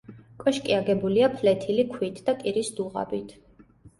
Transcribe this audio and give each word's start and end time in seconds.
კოშკი 0.43 0.71
აგებულია 0.77 1.27
ფლეთილი 1.33 1.85
ქვით 1.91 2.21
და 2.29 2.37
კირის 2.41 2.73
დუღაბით. 2.79 3.37